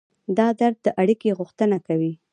دا 0.37 0.47
درد 0.59 0.77
د 0.85 0.87
اړیکې 1.01 1.29
غوښتنه 1.39 1.77
کوي. 1.87 2.13